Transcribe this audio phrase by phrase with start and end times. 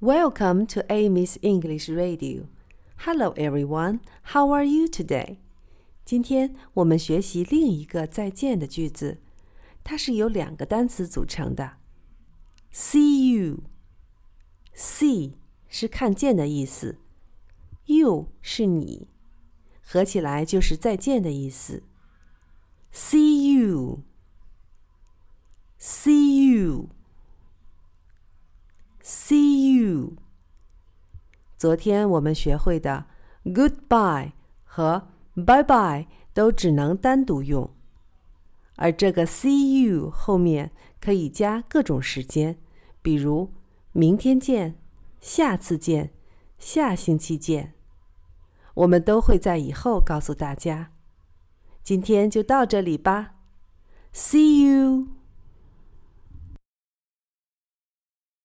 [0.00, 2.46] Welcome to Amy's English Radio.
[3.04, 4.00] Hello, everyone.
[4.32, 5.38] How are you today?
[6.04, 9.18] 今天我们学习另一个再见的句子，
[9.84, 11.72] 它是由两个单词组成的。
[12.72, 13.64] See you.
[14.74, 15.34] See
[15.68, 16.98] 是看见的意思，
[17.86, 19.08] you 是你，
[19.82, 21.82] 合起来就是再见的意思。
[22.92, 24.02] See you.
[31.57, 33.05] 昨天我们学会的
[33.45, 34.31] goodbye
[34.63, 37.69] 和 bye bye 都只能单独用，
[38.75, 42.57] 而这个 see you 后面可以加各种时间，
[43.01, 43.53] 比如
[43.93, 44.75] 明天见、
[45.21, 46.11] 下次见、
[46.57, 47.73] 下星期见。
[48.73, 50.91] 我们都会在以后告诉大家。
[51.81, 53.35] 今天就到这里吧
[54.13, 55.14] ，See you。